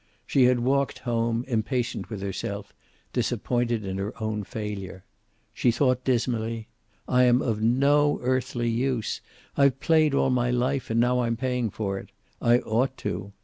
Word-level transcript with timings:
She 0.25 0.45
had 0.45 0.61
walked 0.61 0.97
home, 0.97 1.45
impatient 1.47 2.09
with 2.09 2.23
herself, 2.23 2.73
disappointed 3.13 3.85
in 3.85 3.99
her 3.99 4.13
own 4.19 4.43
failure. 4.43 5.03
She 5.53 5.69
thought 5.69 6.03
dismally: 6.03 6.67
"I 7.07 7.25
am 7.25 7.39
of 7.43 7.61
no 7.61 8.17
earthly 8.23 8.67
use. 8.71 9.21
I've 9.55 9.79
played 9.79 10.15
all 10.15 10.31
my 10.31 10.49
life, 10.49 10.89
and 10.89 10.99
now 10.99 11.19
I'm 11.19 11.37
paying 11.37 11.69
for 11.69 11.99
it. 11.99 12.09
I 12.41 12.57
ought 12.61 12.97
to." 12.97 13.31